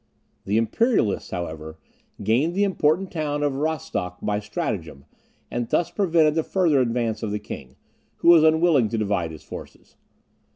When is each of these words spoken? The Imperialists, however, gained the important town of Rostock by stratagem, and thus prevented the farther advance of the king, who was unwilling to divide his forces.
The 0.45 0.57
Imperialists, 0.57 1.29
however, 1.29 1.77
gained 2.23 2.55
the 2.55 2.63
important 2.63 3.11
town 3.11 3.43
of 3.43 3.57
Rostock 3.57 4.17
by 4.19 4.39
stratagem, 4.39 5.05
and 5.51 5.69
thus 5.69 5.91
prevented 5.91 6.33
the 6.33 6.43
farther 6.43 6.81
advance 6.81 7.21
of 7.21 7.29
the 7.29 7.37
king, 7.37 7.75
who 8.15 8.29
was 8.29 8.43
unwilling 8.43 8.89
to 8.89 8.97
divide 8.97 9.29
his 9.29 9.43
forces. 9.43 9.95